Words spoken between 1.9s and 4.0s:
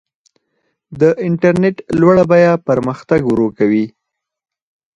لوړه بیه پرمختګ ورو کوي.